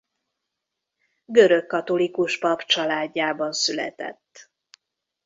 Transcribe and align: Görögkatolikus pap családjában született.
Görögkatolikus 1.25 2.39
pap 2.39 2.61
családjában 2.63 3.51
született. 3.53 4.49